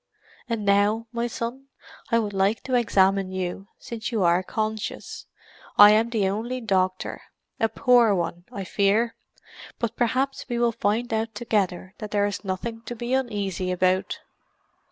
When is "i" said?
2.09-2.17, 5.77-5.91, 8.51-8.63